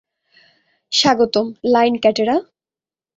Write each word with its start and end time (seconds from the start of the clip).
স্বাগতম, 0.91 1.47
লাইন 1.73 1.93
ক্যাটেরা। 2.03 2.35